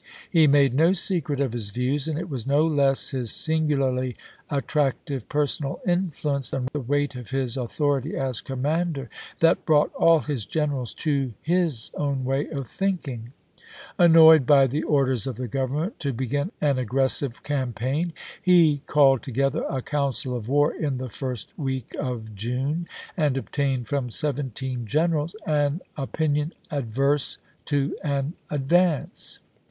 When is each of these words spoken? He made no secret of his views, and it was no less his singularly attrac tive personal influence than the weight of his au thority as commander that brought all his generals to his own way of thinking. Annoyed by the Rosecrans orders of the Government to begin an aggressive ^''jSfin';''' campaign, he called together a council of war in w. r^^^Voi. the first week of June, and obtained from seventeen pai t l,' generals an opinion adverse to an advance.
He 0.31 0.47
made 0.47 0.73
no 0.73 0.93
secret 0.93 1.39
of 1.39 1.53
his 1.53 1.69
views, 1.69 2.07
and 2.07 2.17
it 2.17 2.27
was 2.27 2.47
no 2.47 2.65
less 2.65 3.09
his 3.09 3.29
singularly 3.31 4.17
attrac 4.49 4.93
tive 5.05 5.29
personal 5.29 5.79
influence 5.85 6.49
than 6.49 6.67
the 6.73 6.79
weight 6.79 7.13
of 7.13 7.29
his 7.29 7.55
au 7.55 7.67
thority 7.67 8.15
as 8.15 8.41
commander 8.41 9.11
that 9.41 9.63
brought 9.63 9.93
all 9.93 10.21
his 10.21 10.47
generals 10.47 10.95
to 10.95 11.35
his 11.43 11.91
own 11.93 12.23
way 12.25 12.47
of 12.47 12.67
thinking. 12.67 13.33
Annoyed 13.99 14.47
by 14.47 14.65
the 14.65 14.79
Rosecrans 14.85 14.91
orders 14.91 15.27
of 15.27 15.35
the 15.35 15.47
Government 15.47 15.99
to 15.99 16.13
begin 16.13 16.51
an 16.59 16.79
aggressive 16.79 17.33
^''jSfin';''' 17.41 17.43
campaign, 17.43 18.13
he 18.41 18.81
called 18.87 19.21
together 19.21 19.63
a 19.69 19.83
council 19.83 20.35
of 20.35 20.49
war 20.49 20.73
in 20.73 20.97
w. 20.97 20.97
r^^^Voi. 20.97 20.97
the 20.97 21.09
first 21.13 21.59
week 21.59 21.93
of 21.99 22.33
June, 22.33 22.87
and 23.15 23.37
obtained 23.37 23.87
from 23.87 24.09
seventeen 24.09 24.79
pai 24.79 24.85
t 24.85 24.85
l,' 24.85 24.87
generals 25.03 25.35
an 25.45 25.79
opinion 25.95 26.53
adverse 26.71 27.37
to 27.65 27.95
an 28.03 28.33
advance. 28.49 29.37